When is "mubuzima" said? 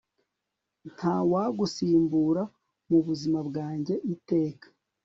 2.89-3.39